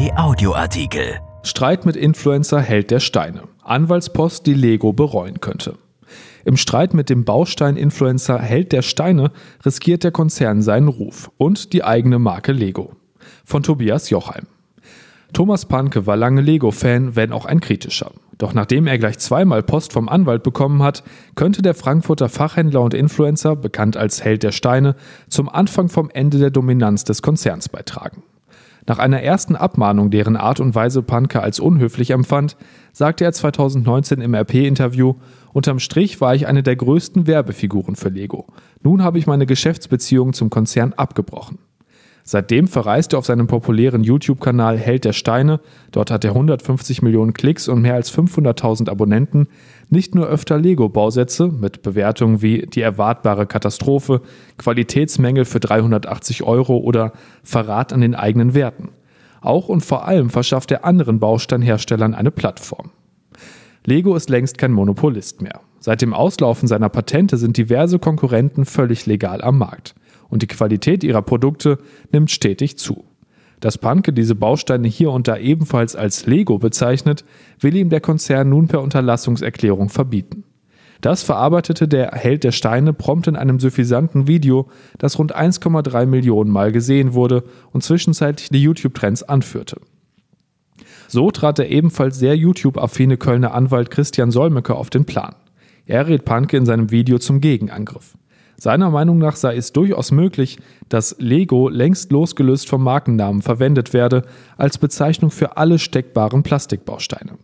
RP 0.00 0.16
Audioartikel. 0.16 1.20
Streit 1.42 1.84
mit 1.84 1.94
Influencer 1.94 2.60
hält 2.60 2.90
der 2.90 3.00
Steine. 3.00 3.42
Anwaltspost, 3.62 4.46
die 4.46 4.54
Lego 4.54 4.94
bereuen 4.94 5.40
könnte. 5.40 5.74
Im 6.46 6.56
Streit 6.56 6.94
mit 6.94 7.10
dem 7.10 7.26
Baustein-Influencer 7.26 8.38
Held 8.38 8.72
der 8.72 8.80
Steine 8.80 9.30
riskiert 9.62 10.02
der 10.02 10.10
Konzern 10.10 10.62
seinen 10.62 10.88
Ruf 10.88 11.30
und 11.36 11.74
die 11.74 11.84
eigene 11.84 12.18
Marke 12.18 12.52
Lego. 12.52 12.92
Von 13.44 13.62
Tobias 13.62 14.08
Jochheim. 14.08 14.46
Thomas 15.34 15.66
Panke 15.66 16.06
war 16.06 16.16
lange 16.16 16.40
Lego-Fan, 16.40 17.14
wenn 17.14 17.32
auch 17.32 17.44
ein 17.44 17.60
kritischer. 17.60 18.12
Doch 18.38 18.54
nachdem 18.54 18.86
er 18.86 18.96
gleich 18.96 19.18
zweimal 19.18 19.62
Post 19.62 19.92
vom 19.92 20.08
Anwalt 20.08 20.42
bekommen 20.42 20.82
hat, 20.82 21.02
könnte 21.34 21.60
der 21.60 21.74
Frankfurter 21.74 22.30
Fachhändler 22.30 22.80
und 22.80 22.94
Influencer, 22.94 23.54
bekannt 23.54 23.98
als 23.98 24.24
Held 24.24 24.44
der 24.44 24.52
Steine, 24.52 24.96
zum 25.28 25.50
Anfang 25.50 25.90
vom 25.90 26.08
Ende 26.08 26.38
der 26.38 26.50
Dominanz 26.50 27.04
des 27.04 27.20
Konzerns 27.20 27.68
beitragen. 27.68 28.22
Nach 28.90 28.98
einer 28.98 29.22
ersten 29.22 29.54
Abmahnung, 29.54 30.10
deren 30.10 30.34
Art 30.34 30.58
und 30.58 30.74
Weise 30.74 31.00
Panke 31.00 31.40
als 31.40 31.60
unhöflich 31.60 32.10
empfand, 32.10 32.56
sagte 32.92 33.22
er 33.24 33.32
2019 33.32 34.20
im 34.20 34.34
RP-Interview, 34.34 35.14
unterm 35.52 35.78
Strich 35.78 36.20
war 36.20 36.34
ich 36.34 36.48
eine 36.48 36.64
der 36.64 36.74
größten 36.74 37.28
Werbefiguren 37.28 37.94
für 37.94 38.08
Lego. 38.08 38.48
Nun 38.82 39.04
habe 39.04 39.20
ich 39.20 39.28
meine 39.28 39.46
Geschäftsbeziehungen 39.46 40.32
zum 40.32 40.50
Konzern 40.50 40.92
abgebrochen. 40.92 41.58
Seitdem 42.32 42.68
verreist 42.68 43.12
er 43.12 43.18
auf 43.18 43.26
seinem 43.26 43.48
populären 43.48 44.04
YouTube-Kanal 44.04 44.78
Held 44.78 45.04
der 45.04 45.12
Steine, 45.12 45.58
dort 45.90 46.12
hat 46.12 46.24
er 46.24 46.30
150 46.30 47.02
Millionen 47.02 47.34
Klicks 47.34 47.66
und 47.66 47.82
mehr 47.82 47.94
als 47.94 48.16
500.000 48.16 48.88
Abonnenten, 48.88 49.48
nicht 49.88 50.14
nur 50.14 50.28
öfter 50.28 50.56
Lego-Bausätze 50.56 51.48
mit 51.48 51.82
Bewertungen 51.82 52.40
wie 52.40 52.68
die 52.68 52.82
erwartbare 52.82 53.48
Katastrophe, 53.48 54.20
Qualitätsmängel 54.58 55.44
für 55.44 55.58
380 55.58 56.44
Euro 56.44 56.76
oder 56.76 57.14
Verrat 57.42 57.92
an 57.92 58.00
den 58.00 58.14
eigenen 58.14 58.54
Werten. 58.54 58.90
Auch 59.40 59.68
und 59.68 59.80
vor 59.80 60.06
allem 60.06 60.30
verschafft 60.30 60.70
er 60.70 60.84
anderen 60.84 61.18
Bausteinherstellern 61.18 62.14
eine 62.14 62.30
Plattform. 62.30 62.90
Lego 63.84 64.14
ist 64.14 64.30
längst 64.30 64.56
kein 64.56 64.70
Monopolist 64.70 65.42
mehr. 65.42 65.62
Seit 65.80 66.00
dem 66.00 66.14
Auslaufen 66.14 66.68
seiner 66.68 66.90
Patente 66.90 67.38
sind 67.38 67.56
diverse 67.56 67.98
Konkurrenten 67.98 68.66
völlig 68.66 69.06
legal 69.06 69.42
am 69.42 69.58
Markt 69.58 69.96
und 70.30 70.42
die 70.42 70.46
Qualität 70.46 71.04
ihrer 71.04 71.22
Produkte 71.22 71.78
nimmt 72.12 72.30
stetig 72.30 72.78
zu. 72.78 73.04
Dass 73.60 73.76
Panke 73.76 74.12
diese 74.14 74.34
Bausteine 74.34 74.88
hier 74.88 75.10
und 75.10 75.28
da 75.28 75.36
ebenfalls 75.36 75.94
als 75.94 76.24
Lego 76.26 76.58
bezeichnet, 76.58 77.24
will 77.58 77.76
ihm 77.76 77.90
der 77.90 78.00
Konzern 78.00 78.48
nun 78.48 78.68
per 78.68 78.80
Unterlassungserklärung 78.80 79.90
verbieten. 79.90 80.44
Das 81.02 81.22
verarbeitete 81.22 81.88
der 81.88 82.10
Held 82.12 82.44
der 82.44 82.52
Steine 82.52 82.92
prompt 82.92 83.26
in 83.26 83.36
einem 83.36 83.58
suffisanten 83.58 84.26
Video, 84.26 84.68
das 84.98 85.18
rund 85.18 85.34
1,3 85.34 86.06
Millionen 86.06 86.50
Mal 86.50 86.72
gesehen 86.72 87.14
wurde 87.14 87.44
und 87.72 87.82
zwischenzeitlich 87.82 88.50
die 88.50 88.62
YouTube-Trends 88.62 89.22
anführte. 89.22 89.80
So 91.08 91.30
trat 91.30 91.58
der 91.58 91.70
ebenfalls 91.70 92.18
sehr 92.18 92.36
YouTube-affine 92.36 93.16
Kölner 93.16 93.54
Anwalt 93.54 93.90
Christian 93.90 94.30
Solmecke 94.30 94.74
auf 94.74 94.90
den 94.90 95.06
Plan. 95.06 95.34
Er 95.86 96.06
rät 96.06 96.24
Panke 96.24 96.56
in 96.56 96.66
seinem 96.66 96.90
Video 96.90 97.18
zum 97.18 97.40
Gegenangriff. 97.40 98.16
Seiner 98.60 98.90
Meinung 98.90 99.16
nach 99.16 99.36
sei 99.36 99.56
es 99.56 99.72
durchaus 99.72 100.12
möglich, 100.12 100.58
dass 100.90 101.16
Lego 101.18 101.70
längst 101.70 102.12
losgelöst 102.12 102.68
vom 102.68 102.84
Markennamen 102.84 103.40
verwendet 103.40 103.94
werde 103.94 104.22
als 104.58 104.76
Bezeichnung 104.76 105.30
für 105.30 105.56
alle 105.56 105.78
steckbaren 105.78 106.42
Plastikbausteine. 106.42 107.38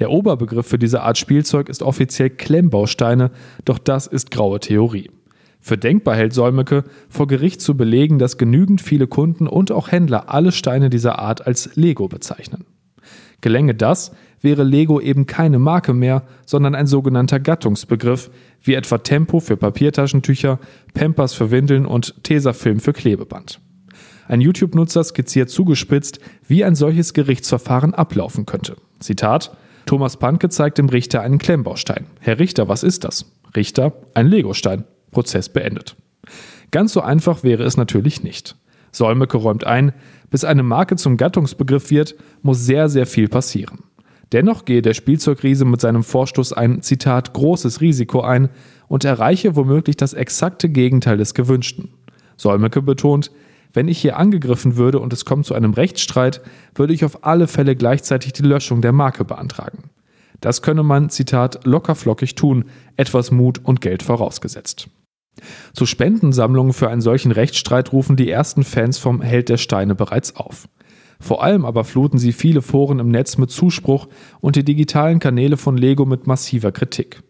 Der 0.00 0.10
Oberbegriff 0.10 0.66
für 0.66 0.78
diese 0.78 1.02
Art 1.02 1.16
Spielzeug 1.16 1.68
ist 1.68 1.80
offiziell 1.80 2.30
Klemmbausteine, 2.30 3.30
doch 3.64 3.78
das 3.78 4.08
ist 4.08 4.32
graue 4.32 4.58
Theorie. 4.58 5.12
Für 5.60 5.78
denkbar 5.78 6.16
hält 6.16 6.34
Solmecke, 6.34 6.82
vor 7.08 7.28
Gericht 7.28 7.60
zu 7.60 7.76
belegen, 7.76 8.18
dass 8.18 8.36
genügend 8.36 8.80
viele 8.80 9.06
Kunden 9.06 9.46
und 9.46 9.70
auch 9.70 9.92
Händler 9.92 10.28
alle 10.28 10.50
Steine 10.50 10.90
dieser 10.90 11.20
Art 11.20 11.46
als 11.46 11.76
Lego 11.76 12.08
bezeichnen. 12.08 12.64
Gelänge 13.40 13.76
das, 13.76 14.10
wäre 14.40 14.62
Lego 14.62 15.00
eben 15.00 15.26
keine 15.26 15.58
Marke 15.58 15.94
mehr, 15.94 16.22
sondern 16.46 16.74
ein 16.74 16.86
sogenannter 16.86 17.40
Gattungsbegriff, 17.40 18.30
wie 18.62 18.74
etwa 18.74 18.98
Tempo 18.98 19.40
für 19.40 19.56
Papiertaschentücher, 19.56 20.58
Pampers 20.94 21.34
für 21.34 21.50
Windeln 21.50 21.86
und 21.86 22.22
Tesafilm 22.24 22.80
für 22.80 22.92
Klebeband. 22.92 23.60
Ein 24.26 24.40
YouTube-Nutzer 24.40 25.04
skizziert 25.04 25.48
zugespitzt, 25.48 26.20
wie 26.46 26.64
ein 26.64 26.74
solches 26.74 27.14
Gerichtsverfahren 27.14 27.94
ablaufen 27.94 28.44
könnte. 28.46 28.76
Zitat: 29.00 29.56
Thomas 29.86 30.18
Panke 30.18 30.50
zeigt 30.50 30.78
dem 30.78 30.90
Richter 30.90 31.22
einen 31.22 31.38
Klemmbaustein. 31.38 32.06
Herr 32.20 32.38
Richter, 32.38 32.68
was 32.68 32.82
ist 32.82 33.04
das? 33.04 33.32
Richter, 33.56 33.94
ein 34.14 34.26
Legostein. 34.26 34.84
Prozess 35.10 35.48
beendet. 35.48 35.96
Ganz 36.70 36.92
so 36.92 37.00
einfach 37.00 37.42
wäre 37.42 37.64
es 37.64 37.78
natürlich 37.78 38.22
nicht. 38.22 38.56
Solmecke 38.92 39.38
räumt 39.38 39.64
ein, 39.64 39.92
bis 40.30 40.44
eine 40.44 40.62
Marke 40.62 40.96
zum 40.96 41.16
Gattungsbegriff 41.16 41.90
wird, 41.90 42.14
muss 42.42 42.64
sehr, 42.64 42.88
sehr 42.88 43.06
viel 43.06 43.28
passieren. 43.28 43.84
Dennoch 44.32 44.64
gehe 44.64 44.82
der 44.82 44.94
Spielzeugriese 44.94 45.64
mit 45.64 45.80
seinem 45.80 46.04
Vorstoß 46.04 46.52
ein, 46.52 46.82
Zitat, 46.82 47.32
großes 47.32 47.80
Risiko 47.80 48.20
ein 48.20 48.50
und 48.86 49.04
erreiche 49.04 49.56
womöglich 49.56 49.96
das 49.96 50.12
exakte 50.12 50.68
Gegenteil 50.68 51.16
des 51.16 51.34
Gewünschten. 51.34 51.90
Solmecke 52.36 52.82
betont, 52.82 53.30
wenn 53.72 53.88
ich 53.88 53.98
hier 53.98 54.16
angegriffen 54.16 54.76
würde 54.76 54.98
und 54.98 55.12
es 55.12 55.24
kommt 55.24 55.46
zu 55.46 55.54
einem 55.54 55.72
Rechtsstreit, 55.72 56.40
würde 56.74 56.92
ich 56.92 57.04
auf 57.04 57.24
alle 57.24 57.46
Fälle 57.46 57.76
gleichzeitig 57.76 58.32
die 58.32 58.42
Löschung 58.42 58.80
der 58.80 58.92
Marke 58.92 59.24
beantragen. 59.24 59.90
Das 60.40 60.62
könne 60.62 60.82
man, 60.82 61.10
Zitat, 61.10 61.64
lockerflockig 61.64 62.34
tun, 62.34 62.66
etwas 62.96 63.30
Mut 63.30 63.60
und 63.64 63.80
Geld 63.80 64.02
vorausgesetzt. 64.02 64.88
Zu 65.72 65.86
Spendensammlungen 65.86 66.72
für 66.72 66.88
einen 66.88 67.00
solchen 67.00 67.32
Rechtsstreit 67.32 67.92
rufen 67.92 68.16
die 68.16 68.30
ersten 68.30 68.64
Fans 68.64 68.98
vom 68.98 69.20
Held 69.20 69.48
der 69.48 69.56
Steine 69.56 69.94
bereits 69.94 70.36
auf. 70.36 70.68
Vor 71.20 71.42
allem 71.42 71.64
aber 71.64 71.84
fluten 71.84 72.18
sie 72.18 72.32
viele 72.32 72.62
Foren 72.62 73.00
im 73.00 73.10
Netz 73.10 73.38
mit 73.38 73.50
Zuspruch 73.50 74.08
und 74.40 74.56
die 74.56 74.64
digitalen 74.64 75.18
Kanäle 75.18 75.56
von 75.56 75.76
Lego 75.76 76.06
mit 76.06 76.26
massiver 76.26 76.72
Kritik. 76.72 77.22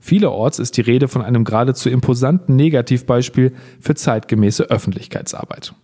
Vielerorts 0.00 0.58
ist 0.58 0.76
die 0.76 0.82
Rede 0.82 1.08
von 1.08 1.22
einem 1.22 1.44
geradezu 1.44 1.88
imposanten 1.88 2.56
Negativbeispiel 2.56 3.52
für 3.80 3.94
zeitgemäße 3.94 4.64
Öffentlichkeitsarbeit. 4.64 5.74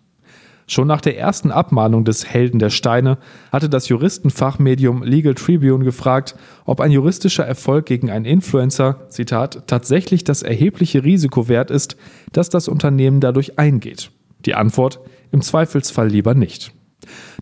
Schon 0.67 0.87
nach 0.87 1.01
der 1.01 1.17
ersten 1.17 1.51
Abmahnung 1.51 2.05
des 2.05 2.27
Helden 2.29 2.59
der 2.59 2.69
Steine 2.69 3.17
hatte 3.51 3.71
das 3.71 3.89
Juristenfachmedium 3.89 5.03
Legal 5.03 5.35
Tribune 5.35 5.83
gefragt, 5.83 6.35
ob 6.67 6.81
ein 6.81 6.91
juristischer 6.91 7.47
Erfolg 7.47 7.87
gegen 7.87 8.11
einen 8.11 8.27
Influencer, 8.27 9.09
Zitat, 9.09 9.67
tatsächlich 9.67 10.25
das 10.25 10.43
erhebliche 10.43 11.05
Risiko 11.05 11.49
wert 11.49 11.71
ist, 11.71 11.97
dass 12.33 12.51
das 12.51 12.69
Unternehmen 12.69 13.21
dadurch 13.21 13.59
eingeht. 13.59 14.11
Die 14.45 14.55
Antwort, 14.55 15.01
im 15.33 15.41
Zweifelsfall 15.41 16.09
lieber 16.09 16.35
nicht. 16.35 16.75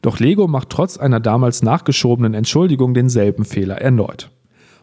Doch 0.02 0.18
Lego 0.18 0.46
macht 0.46 0.70
trotz 0.70 0.96
einer 0.96 1.20
damals 1.20 1.62
nachgeschobenen 1.62 2.34
Entschuldigung 2.34 2.94
denselben 2.94 3.44
Fehler 3.44 3.76
erneut. 3.80 4.30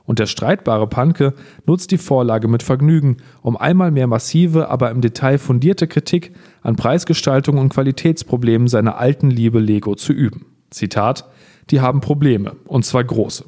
Und 0.05 0.19
der 0.19 0.25
streitbare 0.25 0.87
Panke 0.87 1.33
nutzt 1.65 1.91
die 1.91 1.97
Vorlage 1.97 2.47
mit 2.47 2.61
Vergnügen, 2.61 3.17
um 3.41 3.55
einmal 3.55 3.91
mehr 3.91 4.07
massive, 4.07 4.69
aber 4.69 4.91
im 4.91 4.99
Detail 4.99 5.37
fundierte 5.37 5.87
Kritik 5.87 6.33
an 6.61 6.75
Preisgestaltung 6.75 7.57
und 7.57 7.69
Qualitätsproblemen 7.69 8.67
seiner 8.67 8.97
alten 8.97 9.29
Liebe 9.29 9.59
Lego 9.59 9.95
zu 9.95 10.11
üben. 10.11 10.45
Zitat: 10.71 11.29
Die 11.69 11.79
haben 11.79 12.01
Probleme, 12.01 12.57
und 12.65 12.83
zwar 12.83 13.03
große. 13.03 13.45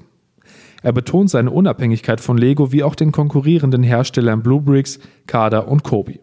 Er 0.81 0.94
betont 0.94 1.29
seine 1.29 1.52
Unabhängigkeit 1.52 2.22
von 2.22 2.38
Lego 2.38 2.72
wie 2.72 2.84
auch 2.84 2.96
den 2.96 3.12
konkurrierenden 3.12 3.81
Herstellern 3.84 4.44
Bluebricks, 4.44 5.00
Kada 5.25 5.59
und 5.59 5.84
Kobi. 5.84 6.19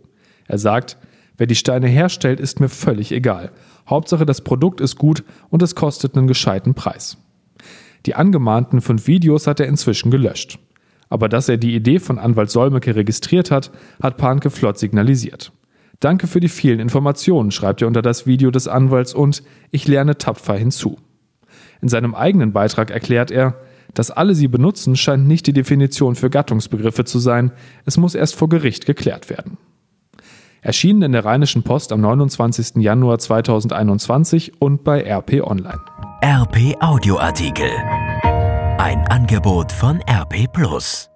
Er 0.46 0.58
sagt, 0.58 0.98
wer 1.36 1.48
die 1.48 1.56
Steine 1.56 1.88
herstellt, 1.88 2.38
ist 2.38 2.60
mir 2.60 2.68
völlig 2.68 3.10
egal. 3.10 3.50
Hauptsache 3.88 4.26
das 4.26 4.43
Produkt 4.43 4.81
ist 4.81 4.97
gut 4.97 5.25
und 5.50 5.62
es 5.62 5.75
kostet 5.75 6.16
einen 6.16 6.26
gescheiten 6.26 6.75
Preis. 6.75 7.19
Die 8.06 8.15
angemahnten 8.15 8.81
fünf 8.81 9.06
Videos 9.06 9.47
hat 9.47 9.60
er 9.60 9.66
inzwischen 9.66 10.10
gelöscht. 10.10 10.59
Aber 11.09 11.28
dass 11.28 11.48
er 11.48 11.59
die 11.59 11.75
Idee 11.75 11.98
von 11.98 12.19
Anwalt 12.19 12.50
Solmecke 12.50 12.97
registriert 12.97 13.50
hat, 13.50 13.71
hat 14.03 14.16
Panke 14.16 14.50
flott 14.50 14.78
signalisiert. 14.78 15.53
Danke 16.00 16.26
für 16.26 16.41
die 16.41 16.48
vielen 16.48 16.81
Informationen, 16.81 17.50
schreibt 17.50 17.82
er 17.82 17.87
unter 17.87 18.03
das 18.03 18.26
Video 18.26 18.50
des 18.50 18.66
Anwalts 18.66 19.15
und 19.15 19.42
ich 19.71 19.86
lerne 19.86 20.18
tapfer 20.18 20.54
hinzu. 20.54 20.98
In 21.80 21.89
seinem 21.89 22.15
eigenen 22.15 22.53
Beitrag 22.53 22.91
erklärt 22.91 23.30
er, 23.30 23.56
dass 23.95 24.10
alle 24.10 24.34
sie 24.34 24.48
benutzen, 24.48 24.97
scheint 24.97 25.28
nicht 25.28 25.47
die 25.47 25.53
Definition 25.53 26.15
für 26.15 26.30
Gattungsbegriffe 26.30 27.04
zu 27.04 27.18
sein, 27.18 27.53
es 27.84 27.98
muss 27.98 28.15
erst 28.15 28.34
vor 28.34 28.48
Gericht 28.48 28.86
geklärt 28.86 29.30
werden. 29.30 29.59
Erschienen 30.62 31.03
in 31.03 31.12
der 31.12 31.24
Rheinischen 31.24 31.64
Post 31.64 31.92
am 31.92 32.00
29. 32.00 32.76
Januar 32.76 33.18
2021 33.18 34.60
und 34.60 34.84
bei 34.84 35.03
RP 35.03 35.42
Online. 35.42 35.80
RP 36.24 36.76
Audioartikel. 36.80 37.70
Ein 38.78 39.04
Angebot 39.09 39.72
von 39.72 40.00
RP 40.09 40.47
Plus. 40.53 41.11